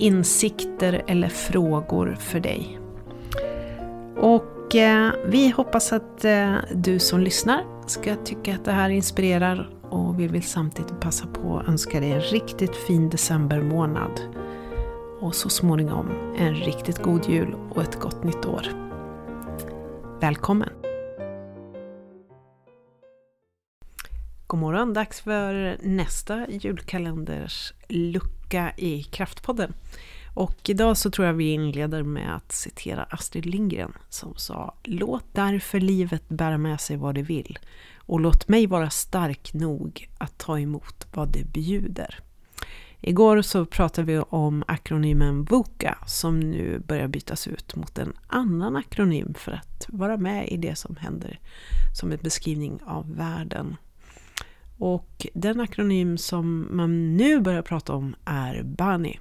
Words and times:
insikter 0.00 1.02
eller 1.06 1.28
frågor 1.28 2.16
för 2.20 2.40
dig. 2.40 2.78
Och 4.16 4.74
eh, 4.74 5.12
vi 5.26 5.50
hoppas 5.50 5.92
att 5.92 6.24
eh, 6.24 6.54
du 6.74 6.98
som 6.98 7.20
lyssnar 7.20 7.64
ska 7.86 8.16
tycka 8.16 8.54
att 8.54 8.64
det 8.64 8.72
här 8.72 8.90
inspirerar 8.90 9.70
och 9.90 10.20
vi 10.20 10.26
vill 10.26 10.42
samtidigt 10.42 11.00
passa 11.00 11.26
på 11.26 11.58
att 11.58 11.68
önska 11.68 12.00
dig 12.00 12.12
en 12.12 12.20
riktigt 12.20 12.76
fin 12.76 13.10
decembermånad. 13.10 14.20
Och 15.20 15.34
så 15.34 15.48
småningom 15.48 16.34
en 16.38 16.54
riktigt 16.54 16.98
god 16.98 17.28
jul 17.28 17.54
och 17.70 17.82
ett 17.82 18.00
gott 18.00 18.24
nytt 18.24 18.46
år. 18.46 18.66
Välkommen! 20.20 20.68
God 24.46 24.60
morgon! 24.60 24.94
Dags 24.94 25.20
för 25.20 25.76
nästa 25.82 26.46
julkalenders 26.50 27.72
lucka 27.88 28.39
i 28.76 29.02
Kraftpodden. 29.02 29.72
Och 30.34 30.68
idag 30.68 30.96
så 30.96 31.10
tror 31.10 31.26
jag 31.26 31.34
vi 31.34 31.52
inleder 31.52 32.02
med 32.02 32.36
att 32.36 32.52
citera 32.52 33.02
Astrid 33.02 33.46
Lindgren 33.46 33.92
som 34.08 34.34
sa 34.36 34.74
Låt 34.82 35.24
därför 35.32 35.80
livet 35.80 36.28
bära 36.28 36.58
med 36.58 36.80
sig 36.80 36.96
vad 36.96 37.14
det 37.14 37.22
vill 37.22 37.58
och 37.96 38.20
låt 38.20 38.48
mig 38.48 38.66
vara 38.66 38.90
stark 38.90 39.52
nog 39.54 40.08
att 40.18 40.38
ta 40.38 40.58
emot 40.58 41.06
vad 41.12 41.32
det 41.32 41.52
bjuder. 41.52 42.18
Igår 43.00 43.42
så 43.42 43.66
pratade 43.66 44.06
vi 44.06 44.18
om 44.18 44.64
akronymen 44.66 45.44
VUCA 45.44 45.98
som 46.06 46.40
nu 46.40 46.78
börjar 46.78 47.08
bytas 47.08 47.46
ut 47.46 47.76
mot 47.76 47.98
en 47.98 48.12
annan 48.26 48.76
akronym 48.76 49.34
för 49.34 49.52
att 49.52 49.86
vara 49.88 50.16
med 50.16 50.48
i 50.48 50.56
det 50.56 50.78
som 50.78 50.96
händer 50.96 51.38
som 52.00 52.12
en 52.12 52.18
beskrivning 52.22 52.80
av 52.86 53.16
världen 53.16 53.76
och 54.80 55.26
den 55.34 55.60
akronym 55.60 56.18
som 56.18 56.68
man 56.70 57.16
nu 57.16 57.40
börjar 57.40 57.62
prata 57.62 57.92
om 57.92 58.16
är 58.24 58.62
BANI. 58.62 59.20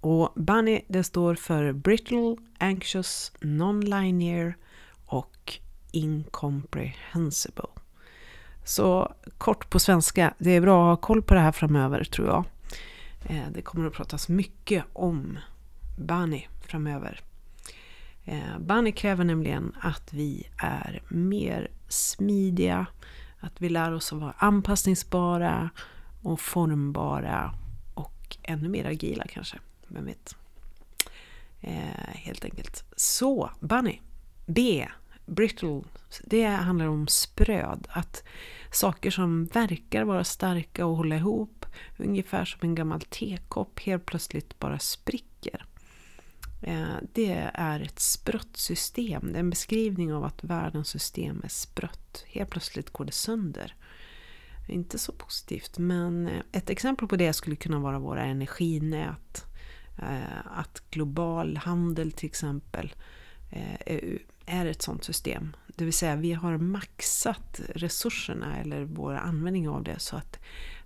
Och 0.00 0.32
BANI 0.36 0.84
det 0.88 1.04
står 1.04 1.34
för 1.34 1.72
Brittle, 1.72 2.36
Anxious, 2.58 3.32
Non-Linear 3.40 4.54
och 5.06 5.58
Incomprehensible. 5.90 7.66
Så 8.64 9.14
kort 9.38 9.70
på 9.70 9.78
svenska, 9.78 10.34
det 10.38 10.50
är 10.50 10.60
bra 10.60 10.92
att 10.92 10.98
ha 10.98 11.06
koll 11.06 11.22
på 11.22 11.34
det 11.34 11.40
här 11.40 11.52
framöver 11.52 12.04
tror 12.04 12.28
jag. 12.28 12.44
Eh, 13.24 13.50
det 13.54 13.62
kommer 13.62 13.86
att 13.86 13.92
pratas 13.92 14.28
mycket 14.28 14.84
om 14.92 15.38
BANI 15.98 16.48
framöver. 16.66 17.20
Eh, 18.24 18.58
BANI 18.58 18.92
kräver 18.92 19.24
nämligen 19.24 19.76
att 19.80 20.12
vi 20.12 20.46
är 20.56 21.02
mer 21.08 21.70
smidiga, 21.88 22.86
att 23.44 23.60
vi 23.62 23.68
lär 23.68 23.92
oss 23.92 24.12
att 24.12 24.20
vara 24.20 24.34
anpassningsbara 24.38 25.70
och 26.22 26.40
formbara 26.40 27.54
och 27.94 28.36
ännu 28.42 28.68
mer 28.68 28.84
agila 28.84 29.24
kanske. 29.28 29.58
Vem 29.88 30.04
vet? 30.04 30.36
Eh, 31.60 32.14
helt 32.14 32.44
enkelt. 32.44 32.84
Så, 32.96 33.50
Bunny. 33.60 34.00
B. 34.46 34.88
Brittle. 35.26 35.82
Det 36.24 36.44
handlar 36.44 36.86
om 36.86 37.06
spröd. 37.08 37.86
Att 37.90 38.24
saker 38.70 39.10
som 39.10 39.44
verkar 39.44 40.04
vara 40.04 40.24
starka 40.24 40.86
och 40.86 40.96
hålla 40.96 41.16
ihop, 41.16 41.66
ungefär 41.96 42.44
som 42.44 42.60
en 42.62 42.74
gammal 42.74 43.00
tekopp, 43.00 43.80
helt 43.80 44.06
plötsligt 44.06 44.58
bara 44.58 44.78
spricker. 44.78 45.64
Eh, 46.66 46.96
det 47.12 47.50
är 47.54 47.80
ett 47.80 47.98
sprött 47.98 48.56
system. 48.56 49.32
Det 49.32 49.38
är 49.38 49.40
en 49.40 49.50
beskrivning 49.50 50.12
av 50.12 50.24
att 50.24 50.44
världens 50.44 50.88
system 50.88 51.40
är 51.44 51.48
sprött. 51.48 52.24
Helt 52.26 52.50
plötsligt 52.50 52.90
går 52.90 53.04
det 53.04 53.12
sönder. 53.12 53.74
Inte 54.68 54.98
så 54.98 55.12
positivt, 55.12 55.78
men 55.78 56.28
eh, 56.28 56.42
ett 56.52 56.70
exempel 56.70 57.08
på 57.08 57.16
det 57.16 57.32
skulle 57.32 57.56
kunna 57.56 57.78
vara 57.78 57.98
våra 57.98 58.24
energinät. 58.24 59.44
Eh, 59.98 60.58
att 60.58 60.82
global 60.90 61.56
handel 61.56 62.12
till 62.12 62.26
exempel 62.26 62.94
är 64.46 64.66
ett 64.66 64.82
sådant 64.82 65.04
system. 65.04 65.56
Det 65.66 65.84
vill 65.84 65.92
säga 65.92 66.16
vi 66.16 66.32
har 66.32 66.58
maxat 66.58 67.60
resurserna 67.74 68.56
eller 68.56 68.84
vår 68.84 69.14
användning 69.14 69.68
av 69.68 69.84
det 69.84 69.98
så 69.98 70.16
att 70.16 70.38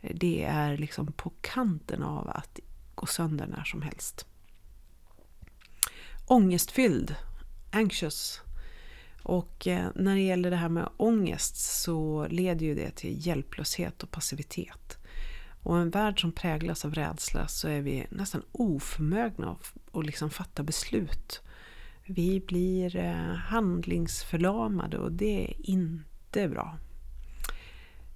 det 0.00 0.44
är 0.44 0.76
liksom 0.76 1.12
på 1.12 1.32
kanten 1.40 2.02
av 2.02 2.28
att 2.28 2.60
gå 2.94 3.06
sönder 3.06 3.46
när 3.46 3.64
som 3.64 3.82
helst 3.82 4.26
ångestfylld, 6.30 7.14
anxious. 7.70 8.40
Och 9.22 9.66
eh, 9.66 9.88
när 9.94 10.14
det 10.14 10.20
gäller 10.20 10.50
det 10.50 10.56
här 10.56 10.68
med 10.68 10.88
ångest 10.96 11.56
så 11.82 12.26
leder 12.30 12.66
ju 12.66 12.74
det 12.74 12.90
till 12.90 13.26
hjälplöshet 13.26 14.02
och 14.02 14.10
passivitet. 14.10 14.98
Och 15.62 15.78
en 15.78 15.90
värld 15.90 16.20
som 16.20 16.32
präglas 16.32 16.84
av 16.84 16.94
rädsla 16.94 17.48
så 17.48 17.68
är 17.68 17.80
vi 17.80 18.06
nästan 18.10 18.42
oförmögna 18.52 19.56
att 19.92 20.06
liksom 20.06 20.30
fatta 20.30 20.62
beslut. 20.62 21.40
Vi 22.06 22.40
blir 22.40 22.96
eh, 22.96 23.34
handlingsförlamade 23.34 24.98
och 24.98 25.12
det 25.12 25.44
är 25.44 25.70
inte 25.70 26.48
bra. 26.48 26.78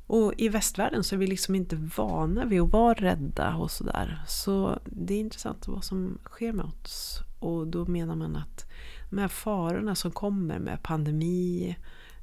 Och 0.07 0.35
i 0.39 0.49
västvärlden 0.49 1.05
så 1.05 1.15
är 1.15 1.19
vi 1.19 1.27
liksom 1.27 1.55
inte 1.55 1.77
vana 1.97 2.45
vid 2.45 2.61
att 2.61 2.73
vara 2.73 2.95
rädda 2.95 3.57
och 3.57 3.71
sådär. 3.71 4.23
Så 4.27 4.79
det 4.85 5.15
är 5.15 5.21
intressant 5.21 5.69
vad 5.69 5.85
som 5.85 6.19
sker 6.25 6.53
med 6.53 6.65
oss. 6.65 7.21
Och 7.44 7.66
då 7.66 7.87
menar 7.87 8.15
man 8.16 8.37
att 8.37 8.66
de 9.10 9.19
här 9.19 9.28
farorna 9.28 9.94
som 9.94 10.10
kommer 10.10 10.59
med 10.59 10.82
pandemi, 10.82 11.77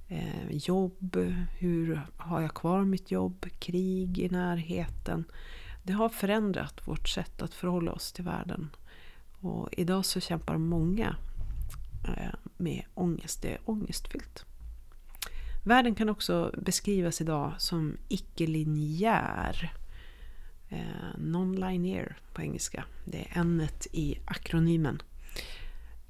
eh, 0.08 0.52
jobb, 0.52 1.18
hur 1.60 2.02
har 2.18 2.42
jag 2.42 2.54
kvar 2.54 2.84
mitt 2.84 3.12
jobb, 3.12 3.46
krig 3.60 4.20
i 4.20 4.30
närheten. 4.30 5.24
Det 5.84 5.94
har 5.94 6.10
förändrat 6.10 6.88
vårt 6.88 7.10
sätt 7.10 7.42
att 7.42 7.54
förhålla 7.54 7.92
oss 7.92 8.12
till 8.12 8.24
världen. 8.24 8.70
Och 9.40 9.70
idag 9.72 10.06
så 10.06 10.20
kämpar 10.20 10.58
många 10.58 11.16
eh, 12.08 12.36
med 12.58 12.84
ångest. 12.94 13.42
Det 13.42 13.54
är 13.54 13.60
ångestfyllt. 13.66 14.46
Världen 15.64 15.96
kan 15.96 16.10
också 16.10 16.54
beskrivas 16.58 17.22
idag 17.22 17.54
som 17.58 17.98
icke-linjär. 18.08 19.74
Eh, 20.70 21.18
Non-linear 21.18 22.18
på 22.34 22.42
engelska. 22.42 22.86
Det 23.06 23.18
är 23.18 23.40
n 23.40 23.68
i 23.92 24.18
akronymen. 24.26 25.02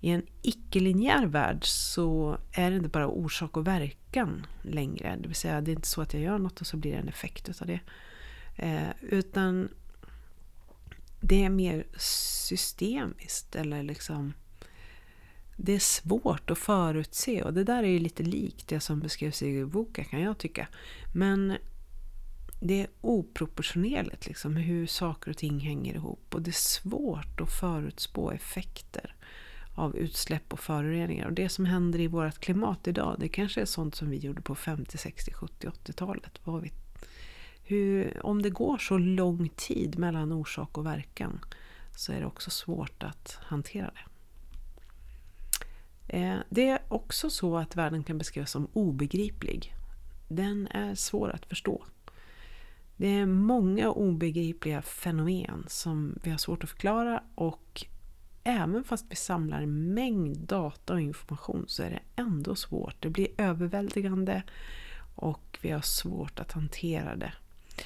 I 0.04 0.10
en 0.10 0.26
icke-linjär 0.42 1.26
värld 1.26 1.66
så 1.66 2.38
är 2.52 2.72
det 2.72 2.78
inte 2.78 2.90
bara 2.90 3.08
orsak 3.08 3.58
och 3.58 3.68
verkan 3.68 4.46
längre. 4.62 5.18
Det 5.22 5.28
vill 5.28 5.36
säga 5.36 5.62
det 5.62 5.72
är 5.72 5.76
inte 5.76 5.88
så 5.88 6.02
att 6.02 6.14
jag 6.14 6.24
gör 6.24 6.38
något 6.38 6.62
och 6.62 6.68
så 6.68 6.78
blir 6.78 6.92
det 6.92 6.98
en 6.98 7.08
effekt 7.10 7.50
utav 7.50 7.68
det. 7.68 7.80
Eh, 8.56 8.90
utan 9.02 9.70
det 11.20 11.44
är 11.44 11.50
mer 11.50 11.86
systemiskt 11.98 13.56
eller 13.56 13.84
liksom 13.84 14.34
det 15.56 15.74
är 15.74 15.80
svårt 15.80 16.52
att 16.52 16.58
förutse 16.58 17.44
och 17.44 17.54
det 17.54 17.64
där 17.64 17.84
är 17.84 17.88
ju 17.88 18.00
lite 18.00 18.24
likt 18.24 18.68
det 18.68 18.80
som 18.80 19.00
beskrevs 19.00 19.42
i 19.42 19.66
boken 19.66 20.06
kan 20.06 20.22
jag 20.22 20.38
tycka. 20.38 20.68
Men 21.14 21.58
det 22.60 22.82
är 22.82 22.88
oproportionerligt 23.02 24.28
liksom 24.28 24.56
hur 24.56 24.88
saker 24.88 25.32
och 25.32 25.38
ting 25.38 25.60
hänger 25.60 25.94
ihop 25.94 26.36
och 26.36 26.42
det 26.42 26.50
är 26.50 26.52
svårt 26.52 27.42
att 27.42 27.52
förutspå 27.52 28.32
effekter 28.32 29.16
av 29.76 29.96
utsläpp 29.96 30.54
och 30.54 30.60
föroreningar. 30.60 31.26
Och 31.26 31.34
det 31.34 31.50
som 31.50 31.66
händer 31.66 32.00
i 32.00 32.08
vårt 32.08 32.40
klimat 32.40 32.88
idag, 32.88 33.16
det 33.20 33.28
kanske 33.28 33.62
är 33.62 33.66
sånt 33.66 33.96
som 33.96 34.10
vi 34.10 34.18
gjorde 34.18 34.42
på 34.42 34.56
50, 34.56 34.98
60, 34.98 35.34
70, 35.34 35.68
80-talet. 35.68 36.40
Vad. 36.44 36.70
Hur, 37.64 38.26
om 38.26 38.42
det 38.42 38.50
går 38.50 38.78
så 38.78 38.98
lång 38.98 39.50
tid 39.50 40.00
mellan 40.00 40.32
orsak 40.32 40.78
och 40.78 40.86
verkan 40.86 41.40
så 41.96 42.12
är 42.12 42.20
det 42.20 42.26
också 42.26 42.50
svårt 42.50 43.04
att 43.04 43.38
hantera 43.42 43.92
det. 43.94 44.12
Eh, 46.18 46.40
det 46.50 46.70
är 46.70 46.80
också 46.88 47.30
så 47.30 47.58
att 47.58 47.76
världen 47.76 48.04
kan 48.04 48.18
beskrivas 48.18 48.52
som 48.52 48.68
obegriplig. 48.74 49.76
Den 50.28 50.68
är 50.68 50.96
svår 50.96 51.30
att 51.30 51.46
förstå. 51.46 51.84
Det 52.98 53.08
är 53.08 53.26
många 53.26 53.92
obegripliga 53.92 54.82
fenomen 54.82 55.66
som 55.68 56.20
vi 56.24 56.32
har 56.32 56.38
svårt 56.38 56.64
att 56.64 56.70
förklara 56.70 57.24
och 57.36 57.86
även 58.44 58.84
fast 58.84 59.06
vi 59.10 59.16
samlar 59.16 59.62
en 59.62 59.94
mängd 59.94 60.38
data 60.38 60.94
och 60.94 61.02
information 61.02 61.66
så 61.68 61.84
är 61.84 61.90
det 61.90 62.22
ändå 62.22 62.56
svårt. 62.56 62.96
Det 63.00 63.10
blir 63.10 63.28
överväldigande 63.38 64.44
och 65.16 65.60
vi 65.62 65.72
har 65.72 65.82
svårt 65.82 66.40
att 66.40 66.52
hantera 66.52 67.16
det. 67.16 67.34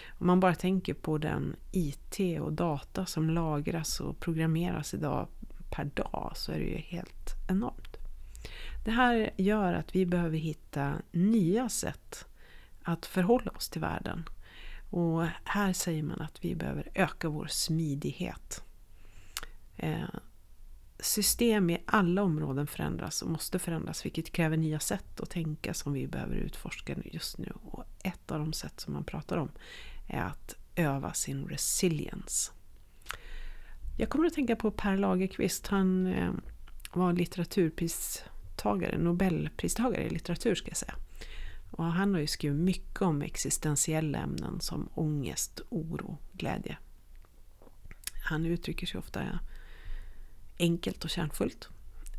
Om 0.09 0.27
man 0.27 0.39
bara 0.39 0.55
tänker 0.55 0.93
på 0.93 1.17
den 1.17 1.55
IT 1.71 2.39
och 2.41 2.53
data 2.53 3.05
som 3.05 3.29
lagras 3.29 3.99
och 3.99 4.19
programmeras 4.19 4.93
idag 4.93 5.27
per 5.71 5.85
dag 5.85 6.31
så 6.35 6.51
är 6.51 6.59
det 6.59 6.65
ju 6.65 6.77
helt 6.77 7.33
enormt. 7.49 7.97
Det 8.85 8.91
här 8.91 9.29
gör 9.37 9.73
att 9.73 9.95
vi 9.95 10.05
behöver 10.05 10.37
hitta 10.37 10.93
nya 11.11 11.69
sätt 11.69 12.25
att 12.83 13.05
förhålla 13.05 13.51
oss 13.51 13.69
till 13.69 13.81
världen. 13.81 14.29
Och 14.89 15.25
här 15.43 15.73
säger 15.73 16.03
man 16.03 16.21
att 16.21 16.45
vi 16.45 16.55
behöver 16.55 16.89
öka 16.93 17.29
vår 17.29 17.47
smidighet. 17.47 18.63
Eh, 19.77 20.09
System 21.05 21.69
i 21.69 21.77
alla 21.85 22.23
områden 22.23 22.67
förändras 22.67 23.21
och 23.21 23.29
måste 23.29 23.59
förändras 23.59 24.05
vilket 24.05 24.31
kräver 24.31 24.57
nya 24.57 24.79
sätt 24.79 25.19
att 25.19 25.29
tänka 25.29 25.73
som 25.73 25.93
vi 25.93 26.07
behöver 26.07 26.35
utforska 26.35 26.95
just 27.05 27.37
nu. 27.37 27.53
Och 27.63 27.83
ett 28.03 28.31
av 28.31 28.39
de 28.39 28.53
sätt 28.53 28.79
som 28.79 28.93
man 28.93 29.03
pratar 29.03 29.37
om 29.37 29.51
är 30.07 30.21
att 30.21 30.55
öva 30.75 31.13
sin 31.13 31.45
resilience. 31.45 32.51
Jag 33.97 34.09
kommer 34.09 34.27
att 34.27 34.33
tänka 34.33 34.55
på 34.55 34.71
Per 34.71 34.97
Lagerkvist. 34.97 35.67
Han 35.67 36.07
eh, 36.07 36.31
var 36.93 37.13
litteraturpristagare, 37.13 38.97
Nobelpristagare 38.97 40.03
i 40.03 40.09
litteratur 40.09 40.55
ska 40.55 40.67
jag 40.67 40.77
säga. 40.77 40.95
Och 41.71 41.83
han 41.83 42.13
har 42.13 42.21
ju 42.21 42.27
skrivit 42.27 42.59
mycket 42.59 43.01
om 43.01 43.21
existentiella 43.21 44.17
ämnen 44.17 44.61
som 44.61 44.89
ångest, 44.93 45.61
oro, 45.69 46.17
glädje. 46.33 46.77
Han 48.23 48.45
uttrycker 48.45 48.87
sig 48.87 48.99
ofta 48.99 49.21
enkelt 50.59 51.03
och 51.03 51.09
kärnfullt. 51.09 51.69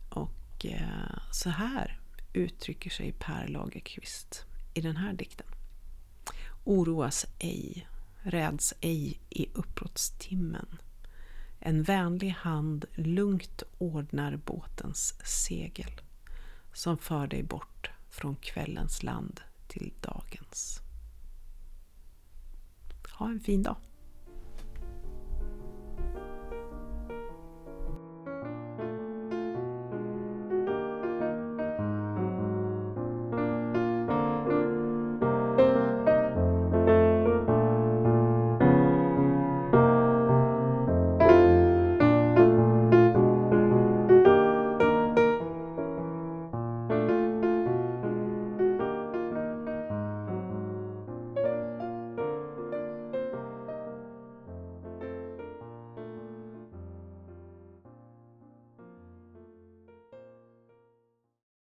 Och 0.08 0.66
eh, 0.66 1.18
så 1.32 1.50
här 1.50 2.00
uttrycker 2.32 2.90
sig 2.90 3.12
Per 3.12 3.48
Lagerkvist 3.48 4.44
i 4.74 4.80
den 4.80 4.96
här 4.96 5.12
dikten. 5.12 5.46
Oroas 6.64 7.26
ej, 7.38 7.88
räds 8.22 8.74
ej 8.80 9.20
i 9.30 9.46
uppbrottstimmen. 9.54 10.78
En 11.60 11.82
vänlig 11.82 12.30
hand 12.30 12.84
lugnt 12.94 13.62
ordnar 13.78 14.36
båtens 14.36 15.14
segel 15.24 16.00
som 16.72 16.98
för 16.98 17.26
dig 17.26 17.42
bort 17.42 17.90
från 18.10 18.36
kvällens 18.36 19.02
land 19.02 19.40
till 19.68 19.92
dagens. 20.00 20.80
Ha 23.18 23.28
en 23.28 23.40
fin 23.40 23.62
dag! 23.62 23.76